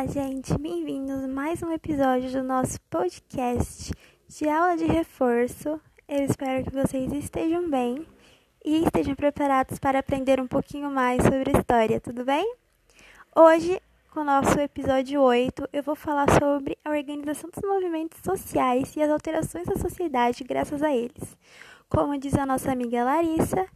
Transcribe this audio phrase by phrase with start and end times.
[0.00, 3.92] Olá, gente, bem-vindos a mais um episódio do nosso podcast
[4.28, 5.78] de aula de reforço.
[6.08, 8.06] Eu espero que vocês estejam bem
[8.64, 12.50] e estejam preparados para aprender um pouquinho mais sobre história, tudo bem?
[13.36, 13.78] Hoje,
[14.10, 19.02] com o nosso episódio 8, eu vou falar sobre a organização dos movimentos sociais e
[19.02, 21.36] as alterações da sociedade graças a eles.
[21.90, 23.68] Como diz a nossa amiga Larissa,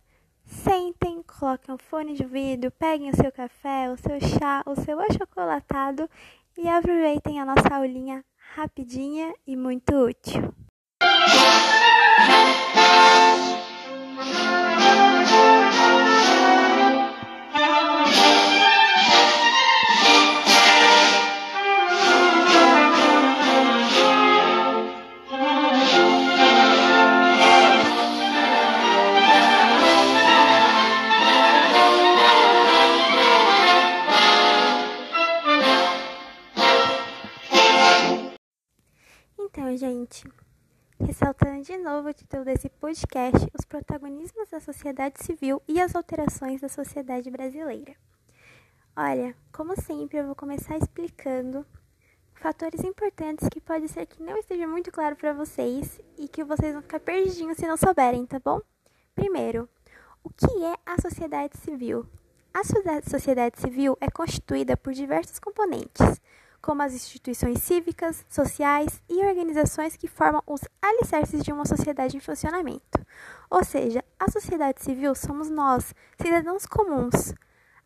[0.44, 5.00] Sentem, coloquem um fone de ouvido, peguem o seu café, o seu chá, o seu
[5.00, 6.08] achocolatado
[6.56, 10.54] e aproveitem a nossa aulinha rapidinha e muito útil.
[42.14, 47.96] O título desse podcast, os protagonismos da sociedade civil e as alterações da sociedade brasileira.
[48.96, 51.66] Olha, como sempre, eu vou começar explicando
[52.34, 56.72] fatores importantes que pode ser que não esteja muito claro para vocês e que vocês
[56.72, 58.60] vão ficar perdidinhos se não souberem, tá bom?
[59.16, 59.68] Primeiro,
[60.22, 62.06] o que é a sociedade civil?
[62.52, 62.62] A
[63.02, 66.20] sociedade civil é constituída por diversos componentes,
[66.64, 72.20] como as instituições cívicas, sociais e organizações que formam os alicerces de uma sociedade em
[72.20, 73.04] funcionamento.
[73.50, 77.34] Ou seja, a sociedade civil somos nós, cidadãos comuns.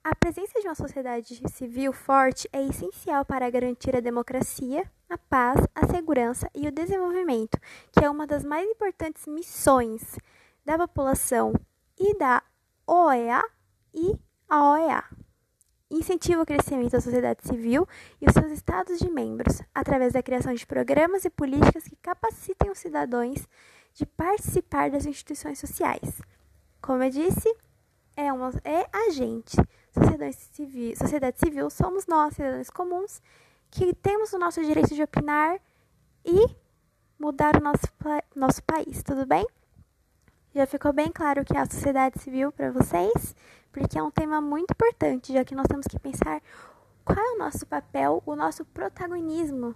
[0.04, 5.60] A presença de uma sociedade civil forte é essencial para garantir a democracia, a paz,
[5.74, 7.58] a segurança e o desenvolvimento,
[7.90, 10.16] que é uma das mais importantes missões
[10.64, 11.52] da população
[11.98, 12.44] e da
[12.86, 13.42] OEA
[13.92, 14.16] e
[14.48, 15.27] a OEA
[15.90, 17.86] incentiva o crescimento da sociedade civil
[18.20, 22.70] e os seus estados de membros, através da criação de programas e políticas que capacitem
[22.70, 23.46] os cidadãos
[23.94, 26.20] de participar das instituições sociais.
[26.80, 27.52] Como eu disse,
[28.16, 29.56] é, uma, é a gente.
[29.92, 33.22] Sociedade civil, sociedade civil somos nós, cidadãos comuns,
[33.70, 35.58] que temos o nosso direito de opinar
[36.24, 36.46] e
[37.18, 37.86] mudar o nosso,
[38.34, 39.46] nosso país, tudo bem?
[40.58, 43.34] Já ficou bem claro o que é a sociedade civil para vocês?
[43.78, 46.42] porque é um tema muito importante, já que nós temos que pensar
[47.04, 49.74] qual é o nosso papel, o nosso protagonismo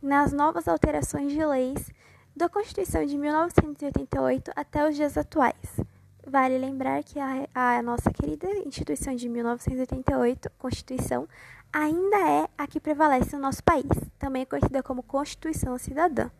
[0.00, 1.90] nas novas alterações de leis
[2.36, 5.80] da Constituição de 1988 até os dias atuais.
[6.26, 11.28] Vale lembrar que a, a nossa querida instituição de 1988, Constituição,
[11.72, 16.30] ainda é a que prevalece no nosso país, também conhecida como Constituição Cidadã.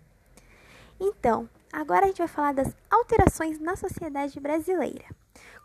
[0.98, 5.04] Então, agora a gente vai falar das alterações na sociedade brasileira.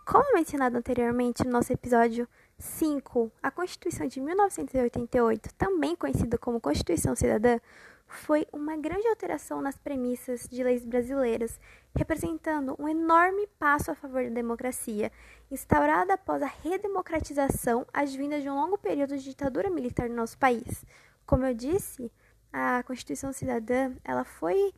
[0.06, 2.28] Como mencionado anteriormente no nosso episódio
[2.58, 7.59] 5, a Constituição de 1988, também conhecida como Constituição Cidadã,
[8.08, 11.59] foi uma grande alteração nas premissas de leis brasileiras,
[11.96, 15.12] representando um enorme passo a favor da democracia,
[15.52, 20.84] instaurada após a redemocratização advinda de um longo período de ditadura militar no nosso país.
[21.24, 22.12] Como eu disse,
[22.52, 24.74] a Constituição Cidadã ela foi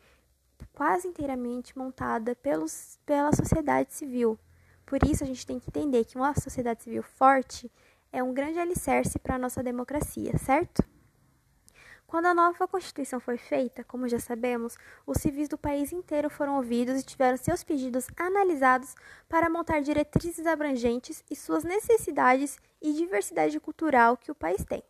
[0.74, 4.40] quase inteiramente montada pelos, pela sociedade civil,
[4.92, 7.72] por isso, a gente tem que entender que uma sociedade civil forte
[8.12, 10.84] é um grande alicerce para a nossa democracia, certo?
[12.06, 14.78] Quando a nova Constituição foi feita, como já sabemos,
[15.08, 18.94] os civis do país inteiro foram ouvidos e tiveram seus pedidos analisados
[19.30, 24.84] para montar diretrizes abrangentes e suas necessidades e diversidade cultural que o país tem.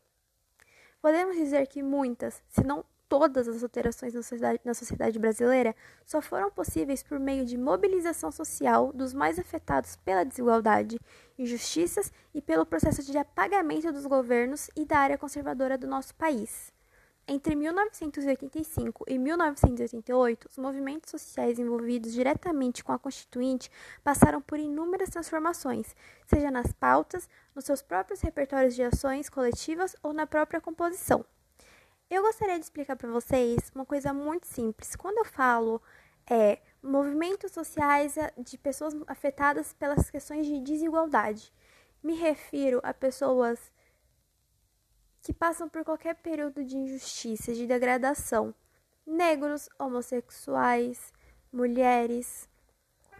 [1.00, 6.22] Podemos dizer que muitas, se não todas as alterações na sociedade, na sociedade brasileira só
[6.22, 10.98] foram possíveis por meio de mobilização social dos mais afetados pela desigualdade,
[11.38, 16.72] injustiças e pelo processo de apagamento dos governos e da área conservadora do nosso país.
[17.28, 23.70] Entre 1985 e 1988, os movimentos sociais envolvidos diretamente com a Constituinte
[24.02, 25.94] passaram por inúmeras transformações,
[26.26, 31.26] seja nas pautas, nos seus próprios repertórios de ações coletivas ou na própria composição.
[32.12, 34.98] Eu gostaria de explicar para vocês uma coisa muito simples.
[34.98, 35.82] Quando eu falo
[36.30, 41.54] é, movimentos sociais de pessoas afetadas pelas questões de desigualdade,
[42.04, 43.72] me refiro a pessoas
[45.22, 48.54] que passam por qualquer período de injustiça, de degradação.
[49.08, 51.14] Negros, homossexuais,
[51.50, 52.50] mulheres,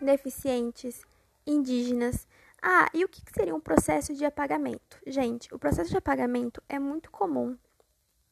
[0.02, 1.02] deficientes,
[1.48, 2.28] indígenas.
[2.62, 5.00] Ah, e o que seria um processo de apagamento?
[5.08, 7.58] Gente, o processo de apagamento é muito comum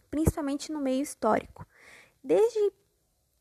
[0.10, 1.66] principalmente no meio histórico.
[2.24, 2.72] Desde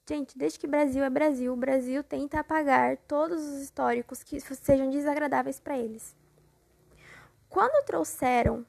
[0.08, 4.88] Gente, desde que Brasil é Brasil, o Brasil tenta apagar todos os históricos que sejam
[4.88, 6.16] desagradáveis para eles.
[7.46, 8.64] Quando trouxeram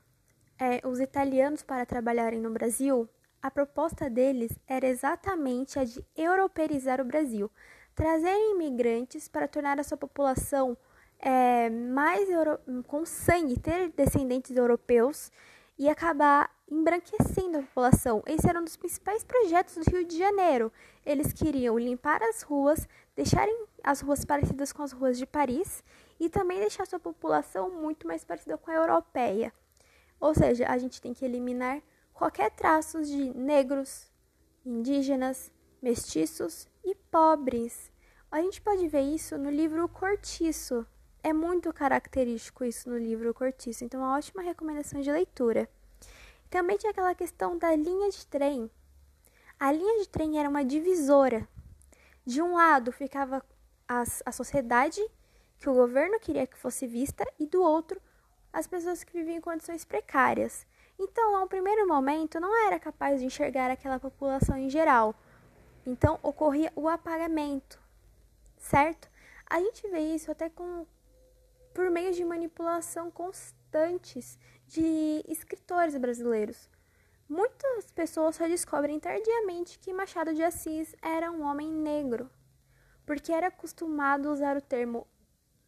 [0.60, 3.08] é, os italianos para trabalharem no Brasil,
[3.42, 7.50] a proposta deles era exatamente a de europeizar o Brasil,
[7.96, 10.78] trazer imigrantes para tornar a sua população
[11.20, 12.60] é, mais euro...
[12.86, 15.32] com sangue, ter descendentes europeus
[15.78, 18.22] e acabar embranquecendo a população.
[18.26, 20.72] Esse era um dos principais projetos do Rio de Janeiro.
[21.06, 25.84] Eles queriam limpar as ruas, deixarem as ruas parecidas com as ruas de Paris
[26.20, 29.52] e também deixar sua população muito mais parecida com a europeia.
[30.20, 31.82] Ou seja, a gente tem que eliminar
[32.14, 34.12] qualquer traços de negros,
[34.66, 35.52] indígenas,
[35.82, 37.92] mestiços e pobres.
[38.30, 40.86] A gente pode ver isso no livro Cortiço.
[41.24, 45.68] É muito característico isso no livro Cortiço, então é uma ótima recomendação de leitura.
[46.50, 48.70] Também tinha aquela questão da linha de trem.
[49.60, 51.48] A linha de trem era uma divisora.
[52.26, 53.46] De um lado ficava
[53.88, 55.02] a, a sociedade
[55.60, 58.02] que o governo queria que fosse vista, e do outro,
[58.52, 60.66] as pessoas que viviam em condições precárias.
[60.98, 65.14] Então, a um primeiro momento, não era capaz de enxergar aquela população em geral.
[65.86, 67.80] Então, ocorria o apagamento,
[68.58, 69.10] certo?
[69.50, 70.86] A gente vê isso até com
[71.74, 74.38] por meio de manipulação constantes
[74.70, 76.70] de escritores brasileiros.
[77.28, 82.30] Muitas pessoas só descobrem tardiamente que Machado de Assis era um homem negro,
[83.06, 85.06] porque era acostumado a usar o termo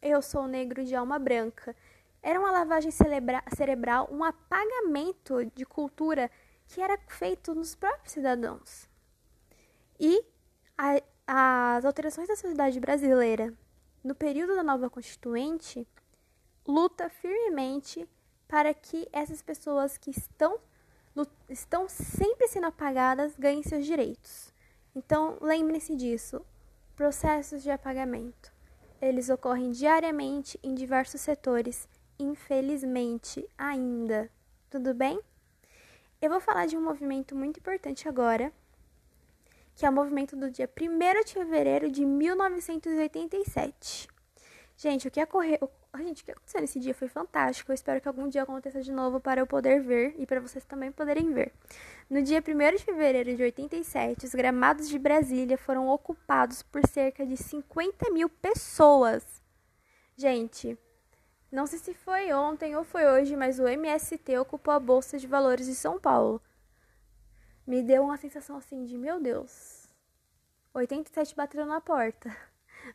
[0.01, 1.75] eu sou negro de alma branca
[2.21, 6.29] era uma lavagem cerebral, um apagamento de cultura
[6.67, 8.87] que era feito nos próprios cidadãos.
[9.99, 10.23] E
[10.77, 11.01] a,
[11.77, 13.53] as alterações da sociedade brasileira
[14.03, 15.87] no período da nova Constituinte
[16.67, 18.07] luta firmemente
[18.51, 20.59] para que essas pessoas que estão,
[21.47, 24.53] estão sempre sendo apagadas ganhem seus direitos.
[24.93, 26.45] Então, lembrem-se disso.
[26.93, 28.51] Processos de apagamento.
[29.01, 31.87] Eles ocorrem diariamente em diversos setores
[32.19, 34.29] infelizmente, ainda.
[34.69, 35.21] Tudo bem?
[36.21, 38.51] Eu vou falar de um movimento muito importante agora,
[39.75, 44.09] que é o movimento do dia 1 de fevereiro de 1987.
[44.75, 47.71] Gente, o que ocorreu, gente, o que aconteceu nesse dia foi fantástico.
[47.71, 50.63] Eu espero que algum dia aconteça de novo para eu poder ver e para vocês
[50.63, 51.51] também poderem ver.
[52.09, 57.25] No dia 1 de fevereiro de 87, os gramados de Brasília foram ocupados por cerca
[57.25, 59.41] de 50 mil pessoas.
[60.15, 60.77] Gente,
[61.51, 65.27] não sei se foi ontem ou foi hoje, mas o MST ocupou a Bolsa de
[65.27, 66.41] Valores de São Paulo.
[67.67, 69.87] Me deu uma sensação assim de, meu Deus,
[70.73, 72.33] 87 batendo na porta.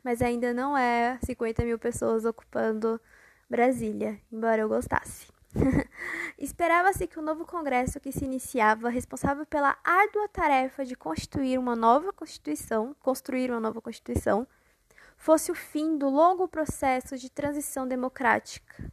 [0.02, 3.00] Mas ainda não é 50 mil pessoas ocupando
[3.48, 5.28] Brasília, embora eu gostasse.
[6.38, 11.74] Esperava-se que o novo Congresso que se iniciava, responsável pela árdua tarefa de constituir uma
[11.74, 14.46] nova Constituição, construir uma nova Constituição,
[15.16, 18.92] fosse o fim do longo processo de transição democrática.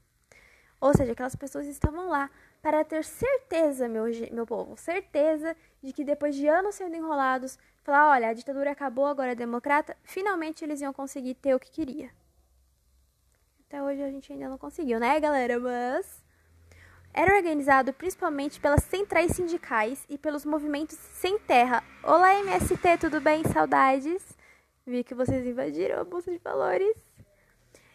[0.80, 2.30] Ou seja, aquelas pessoas estavam lá
[2.64, 8.12] para ter certeza, meu, meu povo, certeza de que depois de anos sendo enrolados, falar,
[8.12, 12.10] olha, a ditadura acabou, agora é democrata, finalmente eles iam conseguir ter o que queria.
[13.68, 15.60] Até hoje a gente ainda não conseguiu, né, galera?
[15.60, 16.24] Mas
[17.14, 21.84] era organizado principalmente pelas centrais sindicais e pelos movimentos sem terra.
[22.02, 23.44] Olá, MST, tudo bem?
[23.44, 24.24] Saudades.
[24.86, 26.96] Vi que vocês invadiram a bolsa de valores.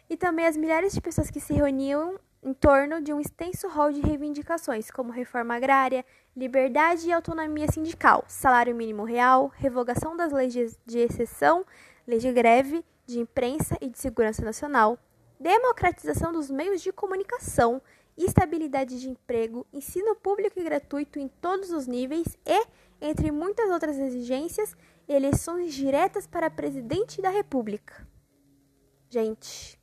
[0.07, 3.91] E também as milhares de pessoas que se reuniam em torno de um extenso rol
[3.91, 6.05] de reivindicações, como reforma agrária,
[6.35, 11.65] liberdade e autonomia sindical, salário mínimo real, revogação das leis de exceção,
[12.07, 14.97] lei de greve, de imprensa e de segurança nacional,
[15.39, 17.81] democratização dos meios de comunicação,
[18.17, 22.67] estabilidade de emprego, ensino público e gratuito em todos os níveis e,
[23.01, 24.75] entre muitas outras exigências,
[25.07, 28.07] eleições diretas para presidente da República.
[29.09, 29.78] Gente,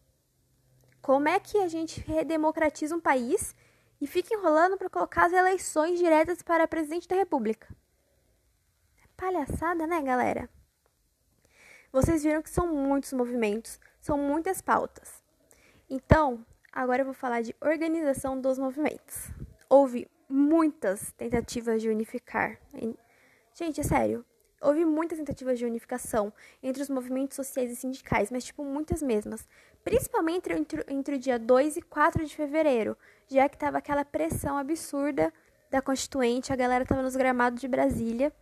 [1.07, 3.55] como é que a gente redemocratiza um país
[4.01, 7.69] e fica enrolando para colocar as eleições diretas para presidente da República?
[9.01, 10.51] É palhaçada, né, galera?
[11.93, 15.23] Vocês viram que são muitos movimentos, são muitas pautas.
[15.89, 19.31] Então, agora eu vou falar de organização dos movimentos.
[19.71, 22.59] Houve muitas tentativas de unificar.
[23.55, 24.25] Gente, é sério,
[24.61, 26.33] Houve muitas tentativas de unificação
[26.63, 29.47] entre os movimentos sociais e sindicais, mas, tipo, muitas mesmas.
[29.87, 34.59] Principalmente entre, entre o dia 2 e 4 de fevereiro, já que tava aquela pressão
[34.59, 35.33] absurda
[35.71, 38.33] da Constituinte, a galera tava nos gramados de Brasília.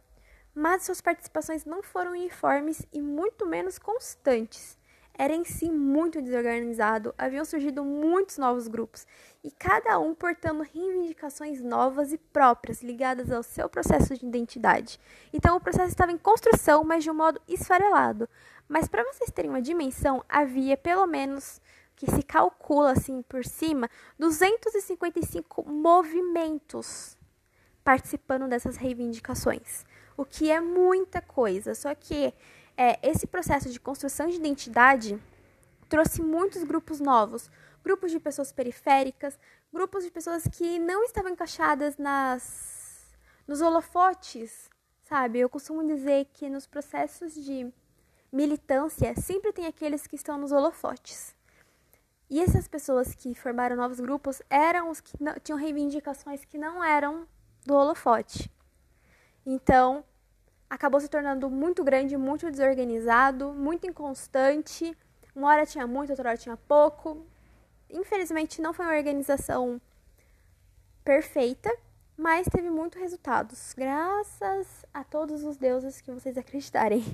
[0.54, 4.78] Mas suas participações não foram uniformes e muito menos constantes
[5.16, 9.06] era em si muito desorganizado, haviam surgido muitos novos grupos,
[9.44, 14.98] e cada um portando reivindicações novas e próprias ligadas ao seu processo de identidade.
[15.32, 18.28] Então o processo estava em construção, mas de um modo esfarelado.
[18.68, 21.61] Mas para vocês terem uma dimensão, havia pelo menos
[21.97, 27.16] que se calcula assim por cima 255 movimentos
[27.85, 29.85] participando dessas reivindicações,
[30.16, 31.75] o que é muita coisa.
[31.75, 32.33] Só que
[32.76, 35.23] é, esse processo de construção de identidade
[35.88, 37.50] trouxe muitos grupos novos,
[37.85, 39.38] grupos de pessoas periféricas,
[39.73, 42.83] grupos de pessoas que não estavam encaixadas nas
[43.47, 44.71] nos holofotes,
[45.02, 45.38] sabe?
[45.38, 47.71] Eu costumo dizer que nos processos de
[48.34, 51.34] militância sempre tem aqueles que estão nos holofotes.
[52.28, 56.82] E essas pessoas que formaram novos grupos eram os que não, tinham reivindicações que não
[56.82, 57.28] eram
[57.64, 58.50] do holofote.
[59.46, 60.04] Então,
[60.68, 64.96] acabou se tornando muito grande, muito desorganizado, muito inconstante.
[65.34, 67.24] Uma hora tinha muito, outra hora tinha pouco.
[67.88, 69.80] Infelizmente, não foi uma organização
[71.04, 71.70] perfeita,
[72.16, 77.04] mas teve muitos resultados, graças a todos os deuses que vocês acreditarem.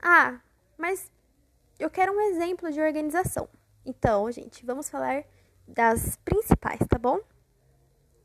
[0.00, 0.40] Ah,
[0.76, 1.10] mas
[1.78, 3.48] eu quero um exemplo de organização.
[3.84, 5.24] Então, gente, vamos falar
[5.66, 7.20] das principais, tá bom?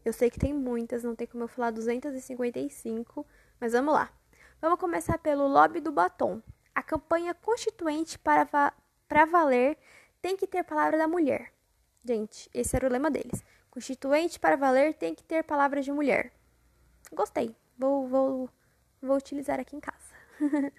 [0.03, 3.25] Eu sei que tem muitas, não tem como eu falar 255,
[3.59, 4.11] mas vamos lá.
[4.61, 6.41] Vamos começar pelo Lobby do Batom.
[6.75, 8.73] A campanha constituinte para, va
[9.07, 9.77] para valer
[10.21, 11.53] tem que ter palavra da mulher.
[12.03, 13.43] Gente, esse era o lema deles.
[13.69, 16.33] Constituinte para valer tem que ter palavras de mulher.
[17.13, 17.55] Gostei.
[17.77, 18.49] Vou, vou,
[19.01, 20.13] vou utilizar aqui em casa.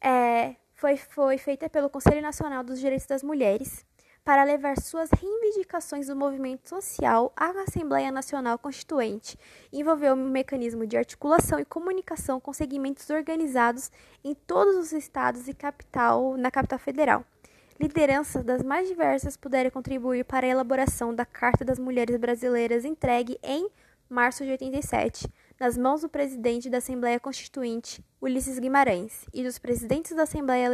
[0.00, 3.84] é, foi, foi feita pelo Conselho Nacional dos Direitos das Mulheres
[4.24, 9.38] para levar suas reivindicações do movimento social à Assembleia Nacional Constituinte.
[9.72, 13.90] Envolveu um mecanismo de articulação e comunicação com segmentos organizados
[14.22, 17.24] em todos os estados e capital, na capital federal.
[17.78, 23.38] Lideranças das mais diversas puderam contribuir para a elaboração da Carta das Mulheres Brasileiras entregue
[23.42, 23.70] em
[24.08, 25.26] março de 87,
[25.60, 30.70] nas mãos do presidente da Assembleia Constituinte, Ulisses Guimarães, e dos presidentes da Assembleia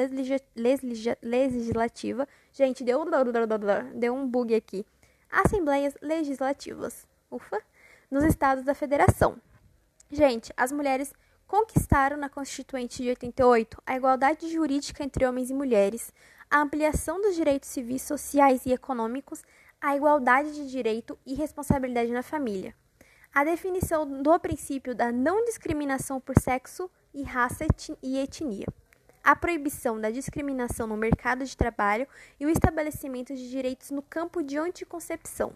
[1.20, 3.04] Legislativa, Gente, deu,
[3.94, 4.86] deu um bug aqui.
[5.30, 7.06] Assembleias legislativas.
[7.30, 7.60] Ufa.
[8.10, 9.36] Nos estados da federação.
[10.10, 11.12] Gente, as mulheres
[11.46, 16.12] conquistaram na Constituinte de 88 a igualdade jurídica entre homens e mulheres,
[16.48, 19.42] a ampliação dos direitos civis, sociais e econômicos,
[19.80, 22.74] a igualdade de direito e responsabilidade na família,
[23.36, 27.66] a definição do princípio da não discriminação por sexo e raça
[28.02, 28.66] e etnia
[29.22, 32.08] a proibição da discriminação no mercado de trabalho
[32.40, 35.52] e o estabelecimento de direitos no campo de anticoncepção.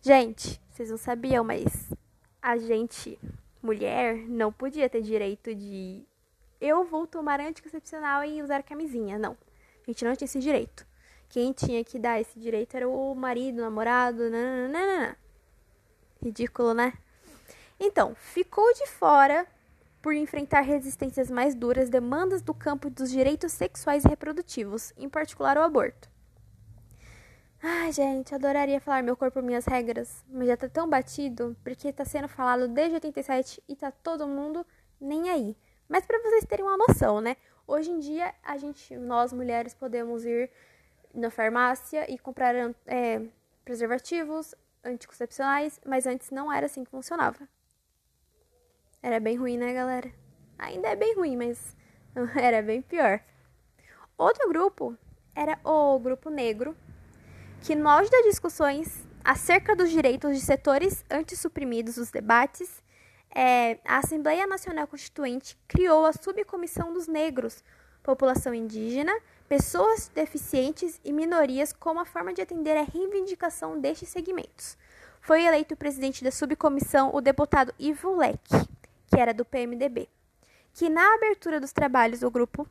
[0.00, 1.90] Gente, vocês não sabiam, mas
[2.40, 3.18] a gente,
[3.60, 6.06] mulher, não podia ter direito de
[6.60, 9.18] eu vou tomar anticoncepcional e usar camisinha.
[9.18, 9.36] Não.
[9.82, 10.86] A gente não tinha esse direito.
[11.28, 15.16] Quem tinha que dar esse direito era o marido, o namorado, nananana.
[16.22, 16.92] Ridículo, né?
[17.78, 19.46] Então, ficou de fora
[20.02, 25.56] por enfrentar resistências mais duras demandas do campo dos direitos sexuais e reprodutivos, em particular
[25.58, 26.08] o aborto.
[27.62, 32.06] Ai, gente, adoraria falar meu corpo, minhas regras, mas já tá tão batido porque tá
[32.06, 34.66] sendo falado desde 87 e tá todo mundo
[34.98, 35.56] nem aí.
[35.86, 37.36] Mas para vocês terem uma noção, né?
[37.66, 40.50] Hoje em dia, a gente, nós mulheres, podemos ir
[41.14, 42.54] na farmácia e comprar
[42.86, 43.22] é,
[43.64, 47.48] preservativos anticoncepcionais, mas antes não era assim que funcionava.
[49.02, 50.12] Era bem ruim, né, galera?
[50.58, 51.76] Ainda é bem ruim, mas
[52.36, 53.20] era bem pior.
[54.16, 54.96] Outro grupo
[55.34, 56.76] era o grupo negro,
[57.62, 62.82] que no auge das discussões acerca dos direitos de setores antissuprimidos dos debates,
[63.34, 67.62] é, a Assembleia Nacional Constituinte criou a Subcomissão dos Negros,
[68.02, 69.12] população indígena,
[69.50, 74.78] pessoas deficientes e minorias como a forma de atender à reivindicação destes segmentos.
[75.20, 78.54] Foi eleito presidente da subcomissão o deputado Ivo Leque
[79.08, 80.08] que era do PMDB,
[80.72, 82.64] que na abertura dos trabalhos do grupo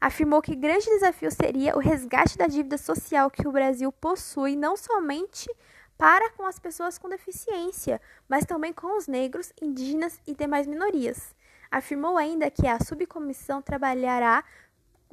[0.00, 4.76] afirmou que grande desafio seria o resgate da dívida social que o Brasil possui não
[4.76, 5.52] somente
[5.98, 11.34] para com as pessoas com deficiência, mas também com os negros, indígenas e demais minorias.
[11.74, 14.44] Afirmou ainda que a subcomissão trabalhará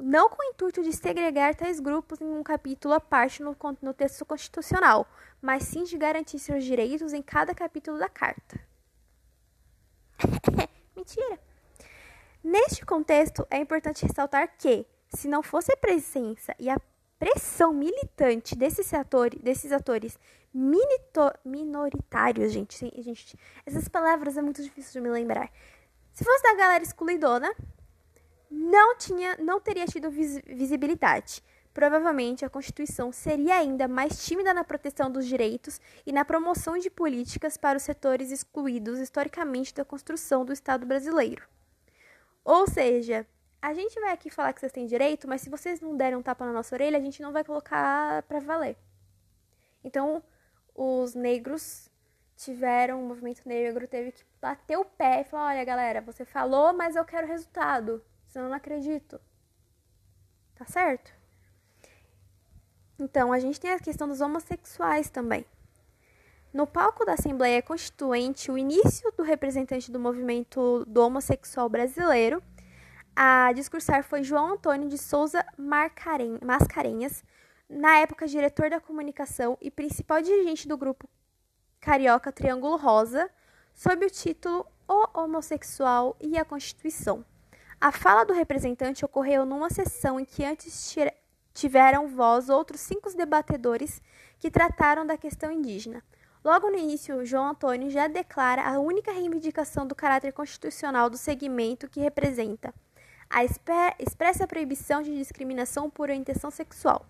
[0.02, 3.94] não com o intuito de segregar tais grupos em um capítulo à parte no, no
[3.94, 5.08] texto constitucional,
[5.42, 8.60] mas sim de garantir seus direitos em cada capítulo da Carta.
[10.96, 11.40] Mentira.
[12.44, 16.80] Neste contexto, é importante ressaltar que, se não fosse a presença e a
[17.20, 18.92] pressão militante desses
[19.42, 20.18] desses atores
[20.54, 25.52] minito, minoritários, gente, gente, essas palavras é muito difícil de me lembrar.
[26.12, 27.54] Se fosse da galera excluidona,
[28.52, 31.42] não tinha, não teria tido vis, visibilidade.
[31.74, 36.90] Provavelmente a Constituição seria ainda mais tímida na proteção dos direitos e na promoção de
[36.90, 41.48] políticas para os setores excluídos historicamente da construção do Estado brasileiro.
[42.44, 43.26] Ou seja,
[43.62, 46.22] a gente vai aqui falar que vocês têm direito, mas se vocês não derem um
[46.22, 48.76] tapa na nossa orelha, a gente não vai colocar pra valer.
[49.82, 50.22] Então,
[50.76, 51.90] os negros
[52.36, 56.74] tiveram, o movimento negro teve que bater o pé e falar: olha, galera, você falou,
[56.74, 58.04] mas eu quero resultado.
[58.32, 59.20] Senão eu não acredito.
[60.56, 61.14] Tá certo?
[62.98, 65.46] Então, a gente tem a questão dos homossexuais também.
[66.54, 72.42] No palco da Assembleia Constituinte, o início do representante do movimento do homossexual brasileiro
[73.14, 77.24] a discursar foi João Antônio de Souza Mascarenhas,
[77.70, 81.10] na época diretor da comunicação e principal dirigente do grupo
[81.82, 83.30] carioca Triângulo Rosa,
[83.74, 87.26] sob o título O Homossexual e a Constituição.
[87.84, 90.96] A fala do representante ocorreu numa sessão em que antes
[91.52, 94.00] tiveram voz outros cinco debatedores
[94.38, 96.04] que trataram da questão indígena.
[96.46, 101.90] Logo no início, João Antônio já declara a única reivindicação do caráter constitucional do segmento
[101.90, 102.72] que representa
[103.28, 107.04] a expressa proibição de discriminação por orientação sexual.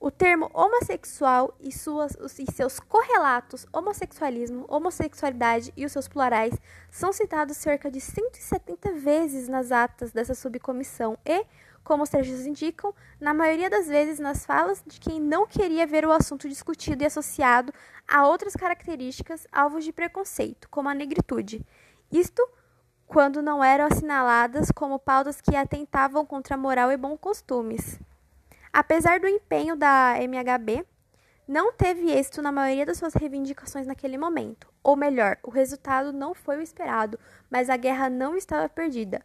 [0.00, 6.54] O termo homossexual e, suas, e seus correlatos, homossexualismo, homossexualidade e os seus plurais,
[6.88, 11.44] são citados cerca de 170 vezes nas atas dessa subcomissão e,
[11.82, 16.06] como os trechos indicam, na maioria das vezes nas falas de quem não queria ver
[16.06, 17.72] o assunto discutido e associado
[18.06, 21.66] a outras características alvos de preconceito, como a negritude.
[22.12, 22.48] Isto
[23.04, 27.98] quando não eram assinaladas como pautas que atentavam contra a moral e bons costumes.
[28.72, 30.84] Apesar do empenho da MHB,
[31.46, 34.68] não teve êxito na maioria das suas reivindicações naquele momento.
[34.82, 37.18] Ou melhor, o resultado não foi o esperado,
[37.50, 39.22] mas a guerra não estava perdida.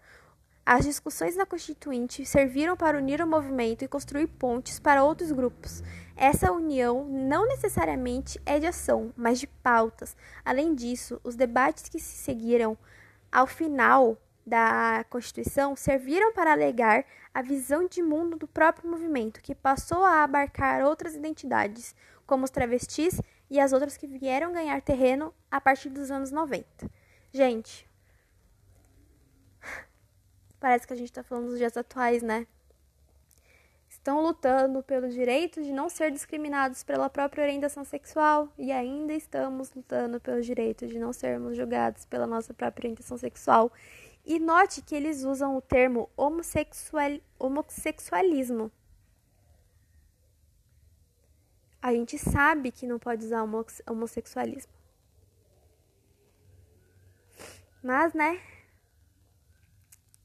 [0.65, 5.83] As discussões na Constituinte serviram para unir o movimento e construir pontes para outros grupos.
[6.15, 10.15] Essa união não necessariamente é de ação, mas de pautas.
[10.45, 12.77] Além disso, os debates que se seguiram
[13.29, 19.55] ao final da Constituição serviram para alegar a visão de mundo do próprio movimento, que
[19.55, 21.95] passou a abarcar outras identidades,
[22.25, 23.19] como os travestis
[23.49, 26.65] e as outras que vieram ganhar terreno a partir dos anos 90.
[27.31, 27.89] Gente,
[30.59, 32.45] parece que a gente está falando dos dias atuais, né?
[33.89, 39.71] Estão lutando pelo direito de não ser discriminados pela própria orientação sexual e ainda estamos
[39.73, 43.71] lutando pelo direito de não sermos julgados pela nossa própria orientação sexual
[44.25, 48.71] e note que eles usam o termo homossexual, homossexualismo.
[51.81, 53.43] A gente sabe que não pode usar
[53.85, 54.71] homossexualismo.
[57.83, 58.41] Mas, né?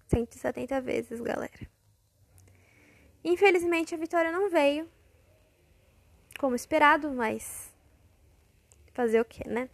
[0.06, 1.68] 170 vezes, galera.
[3.24, 4.88] Infelizmente, a vitória não veio.
[6.38, 7.74] Como esperado, mas.
[8.94, 9.68] Fazer o quê, né?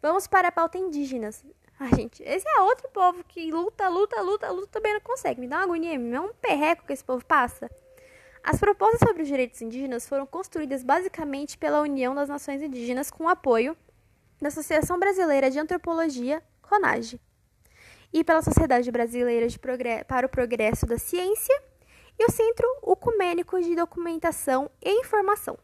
[0.00, 1.44] Vamos para a pauta indígenas.
[1.80, 5.40] Ah, gente, esse é outro povo que luta, luta, luta, luta, também não consegue.
[5.40, 7.70] Me dá uma agonia, me dá um perreco que esse povo passa.
[8.42, 13.24] As propostas sobre os direitos indígenas foram construídas basicamente pela União das Nações Indígenas com
[13.24, 13.76] o apoio
[14.40, 17.20] da Associação Brasileira de Antropologia, CONAGE,
[18.12, 19.46] e pela Sociedade Brasileira
[20.06, 21.62] para o Progresso da Ciência
[22.18, 25.56] e o Centro Ecumênico de Documentação e Informação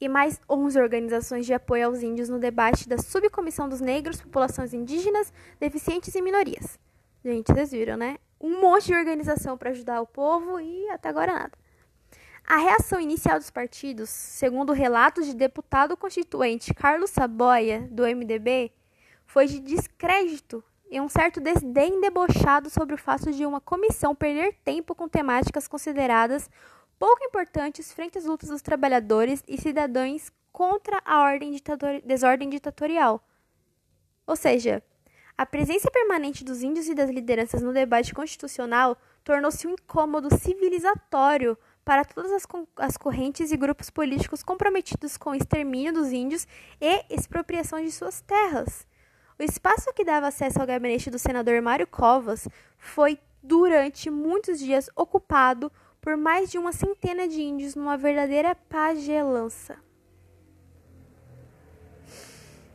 [0.00, 4.72] e mais 11 organizações de apoio aos índios no debate da Subcomissão dos Negros, Populações
[4.72, 6.78] Indígenas, Deficientes e Minorias.
[7.24, 8.18] Gente, vocês viram, né?
[8.40, 11.52] Um monte de organização para ajudar o povo e até agora nada.
[12.46, 18.72] A reação inicial dos partidos, segundo relatos de deputado constituinte Carlos Saboia, do MDB,
[19.26, 24.54] foi de descrédito e um certo desdém debochado sobre o fato de uma comissão perder
[24.64, 26.48] tempo com temáticas consideradas
[26.98, 31.56] pouco importantes frente às lutas dos trabalhadores e cidadãos contra a ordem
[32.04, 33.22] desordem ditatorial.
[34.26, 34.82] Ou seja,
[35.36, 41.56] a presença permanente dos índios e das lideranças no debate constitucional tornou-se um incômodo civilizatório
[41.84, 46.46] para todas as, as, correntes e grupos políticos comprometidos com o extermínio dos índios
[46.80, 48.86] e expropriação de suas terras.
[49.38, 54.90] O espaço que dava acesso ao gabinete do senador Mário Covas foi, durante muitos dias,
[54.96, 59.76] ocupado por mais de uma centena de índios numa verdadeira pagelança.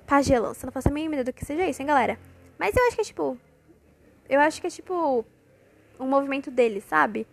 [0.06, 2.20] Pagelança, não faço a mínima ideia do que seja isso, hein, galera?
[2.60, 3.38] Mas eu acho que é tipo.
[4.30, 5.26] Eu acho que é tipo.
[6.00, 7.26] Um movimento deles, sabe?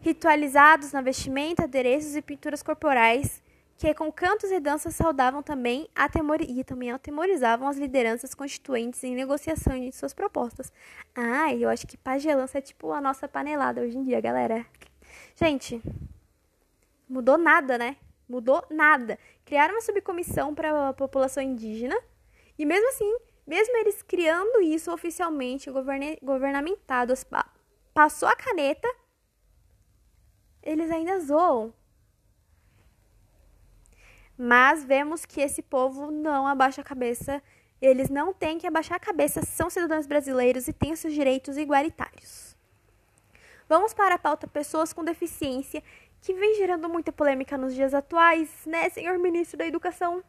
[0.00, 3.42] Ritualizados na vestimenta, adereços e pinturas corporais
[3.82, 6.40] que com cantos e danças saudavam também atemor...
[6.40, 10.72] e também atemorizavam as lideranças constituintes em negociação de suas propostas.
[11.12, 14.64] Ah, eu acho que pagelança é tipo a nossa panelada hoje em dia, galera.
[15.34, 15.82] Gente,
[17.08, 17.96] mudou nada, né?
[18.28, 19.18] Mudou nada.
[19.44, 21.98] Criaram uma subcomissão para a população indígena
[22.58, 23.16] e mesmo assim,
[23.46, 25.70] mesmo eles criando isso oficialmente,
[26.22, 27.12] governamentado,
[27.92, 28.88] passou a caneta,
[30.62, 31.74] eles ainda zoam.
[34.38, 37.42] Mas vemos que esse povo não abaixa a cabeça.
[37.80, 42.51] Eles não têm que abaixar a cabeça, são cidadãos brasileiros e têm seus direitos igualitários.
[43.72, 45.82] Vamos para a pauta pessoas com deficiência,
[46.20, 50.22] que vem gerando muita polêmica nos dias atuais, né, senhor ministro da Educação?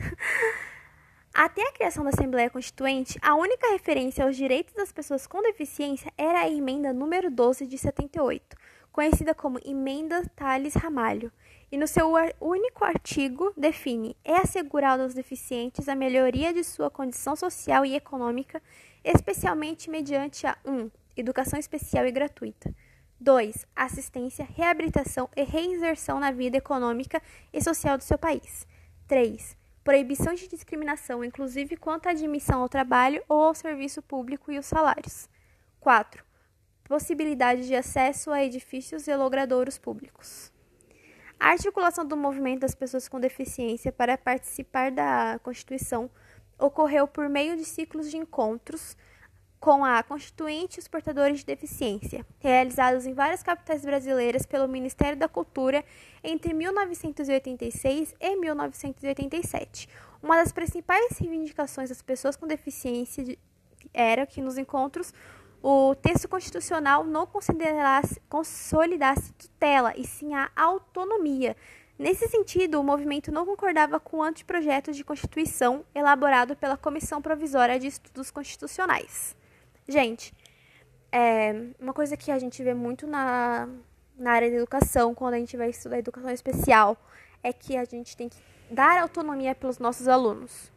[1.34, 6.10] Até a criação da Assembleia Constituinte, a única referência aos direitos das pessoas com deficiência
[6.16, 8.56] era a emenda número 12 de 78,
[8.90, 11.30] conhecida como Emenda Tales Ramalho,
[11.70, 17.36] e no seu único artigo define: é assegurar aos deficientes a melhoria de sua condição
[17.36, 18.62] social e econômica,
[19.04, 20.72] especialmente mediante a 1.
[20.72, 22.74] Um, educação especial e gratuita.
[23.20, 23.66] 2.
[23.74, 28.66] Assistência, reabilitação e reinserção na vida econômica e social do seu país.
[29.08, 34.58] 3 proibição de discriminação, inclusive quanto à admissão ao trabalho ou ao serviço público e
[34.58, 35.28] os salários.
[35.78, 36.24] 4.
[36.82, 40.52] Possibilidade de acesso a edifícios e logradouros públicos.
[41.38, 46.10] A articulação do movimento das pessoas com deficiência para participar da Constituição
[46.58, 48.96] ocorreu por meio de ciclos de encontros
[49.60, 55.18] com a Constituinte e os portadores de deficiência, realizados em várias capitais brasileiras pelo Ministério
[55.18, 55.84] da Cultura
[56.22, 59.88] entre 1986 e 1987.
[60.22, 63.36] Uma das principais reivindicações das pessoas com deficiência
[63.92, 65.12] era que nos encontros
[65.62, 71.56] o texto constitucional não considerasse, consolidasse tutela, e sim a autonomia.
[71.98, 77.80] Nesse sentido, o movimento não concordava com o anteprojeto de Constituição elaborado pela Comissão Provisória
[77.80, 79.34] de Estudos Constitucionais.
[79.88, 80.34] Gente,
[81.12, 83.68] é uma coisa que a gente vê muito na,
[84.18, 86.96] na área da educação, quando a gente vai estudar educação especial,
[87.42, 88.36] é que a gente tem que
[88.70, 90.72] dar autonomia para os nossos alunos.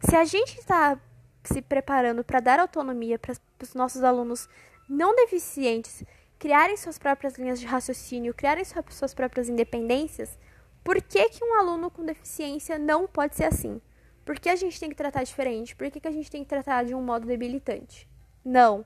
[0.00, 0.98] Se a gente está
[1.44, 4.48] se preparando para dar autonomia para os nossos alunos
[4.88, 6.04] não deficientes
[6.38, 10.38] criarem suas próprias linhas de raciocínio, criarem suas próprias independências,
[10.84, 13.80] por que, que um aluno com deficiência não pode ser assim?
[14.24, 15.74] Por que a gente tem que tratar diferente?
[15.74, 18.08] Por que, que a gente tem que tratar de um modo debilitante?
[18.44, 18.84] Não,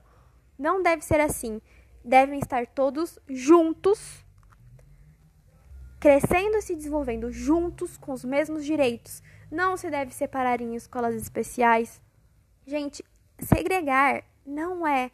[0.57, 1.61] não deve ser assim.
[2.03, 4.25] Devem estar todos juntos,
[5.99, 9.21] crescendo e se desenvolvendo juntos com os mesmos direitos.
[9.51, 12.01] Não se deve separar em escolas especiais.
[12.65, 13.03] Gente,
[13.39, 15.11] segregar não é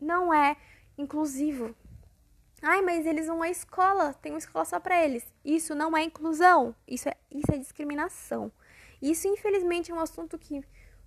[0.00, 0.56] não é
[0.98, 1.74] inclusivo.
[2.62, 5.24] Ai, mas eles vão à escola, tem uma escola só para eles.
[5.44, 8.50] Isso não é inclusão, isso é, isso é discriminação.
[9.02, 10.64] Isso, infelizmente, é um assunto que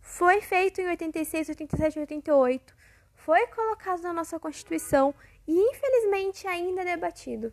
[0.07, 2.73] foi feito em 86, 87, 88,
[3.13, 5.13] foi colocado na nossa Constituição
[5.45, 7.51] e infelizmente ainda é debatido.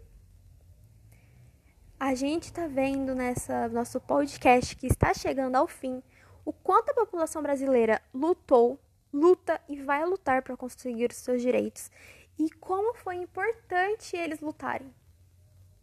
[1.98, 6.00] A gente está vendo nessa nosso podcast que está chegando ao fim
[6.44, 8.78] o quanto a população brasileira lutou,
[9.12, 11.90] luta e vai lutar para conseguir os seus direitos
[12.38, 14.94] e como foi importante eles lutarem.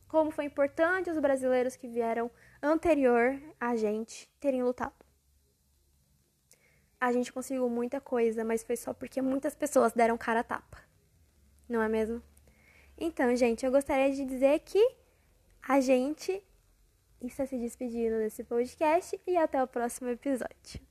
[0.08, 2.32] Como foi importante os brasileiros que vieram
[2.64, 5.01] anterior a gente terem lutado
[7.02, 10.78] a gente conseguiu muita coisa, mas foi só porque muitas pessoas deram cara a tapa.
[11.68, 12.22] Não é mesmo?
[12.96, 14.96] Então, gente, eu gostaria de dizer que
[15.64, 16.44] a gente
[17.20, 20.91] está se despedindo desse podcast e até o próximo episódio.